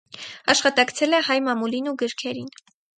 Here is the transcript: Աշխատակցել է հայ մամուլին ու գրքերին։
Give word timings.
Աշխատակցել 0.53 1.19
է 1.19 1.21
հայ 1.29 1.37
մամուլին 1.51 1.95
ու 1.95 1.97
գրքերին։ 2.05 2.55